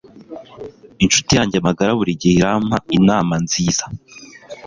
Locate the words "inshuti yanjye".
1.03-1.57